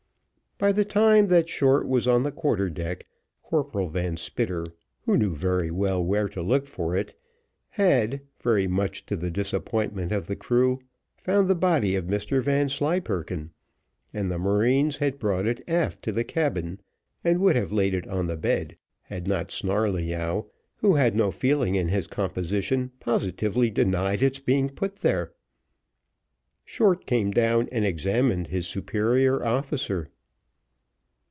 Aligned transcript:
By 0.57 0.71
the 0.71 0.85
time 0.85 1.25
that 1.25 1.49
Short 1.49 1.87
was 1.87 2.07
on 2.07 2.21
the 2.21 2.31
quarter 2.31 2.69
deck, 2.69 3.07
Corporal 3.41 3.87
Van 3.87 4.15
Spitter, 4.15 4.67
who 5.05 5.17
knew 5.17 5.35
very 5.35 5.71
well 5.71 6.03
where 6.05 6.29
to 6.29 6.41
look 6.43 6.67
for 6.67 6.95
it, 6.95 7.19
had, 7.69 8.21
very 8.39 8.67
much 8.67 9.03
to 9.07 9.15
the 9.15 9.31
disappointment 9.31 10.11
of 10.11 10.27
the 10.27 10.35
crew, 10.35 10.79
found 11.17 11.47
the 11.47 11.55
body 11.55 11.95
of 11.95 12.05
Mr 12.05 12.43
Vanslyperken, 12.43 13.49
and 14.13 14.29
the 14.29 14.37
marines 14.37 14.97
had 14.97 15.17
brought 15.17 15.47
it 15.47 15.67
aft 15.67 16.03
to 16.03 16.11
the 16.11 16.23
cabin, 16.23 16.79
and 17.23 17.39
would 17.39 17.55
have 17.55 17.71
laid 17.71 17.95
it 17.95 18.07
on 18.07 18.27
the 18.27 18.37
bed, 18.37 18.75
had 19.01 19.27
not 19.27 19.49
Snarleyyow, 19.49 20.45
who 20.75 20.93
had 20.93 21.15
no 21.15 21.31
feeling 21.31 21.73
in 21.73 21.87
his 21.87 22.05
composition, 22.05 22.91
positively 22.99 23.71
denied 23.71 24.21
its 24.21 24.37
being 24.37 24.69
put 24.69 24.97
there. 24.97 25.31
Short 26.63 27.07
came 27.07 27.31
down 27.31 27.67
and 27.71 27.83
examined 27.83 28.45
his 28.49 28.67
superior 28.67 29.43
officer. 29.43 30.07